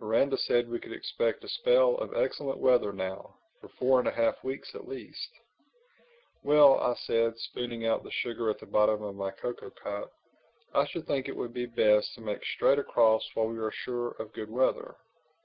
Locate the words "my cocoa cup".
9.14-10.10